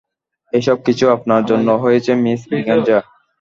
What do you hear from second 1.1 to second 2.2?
আপনার জন্য হয়েছে